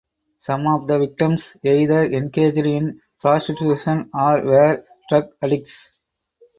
[0.39, 5.91] Some of the victims either engaged in prostitution or were drug addicts.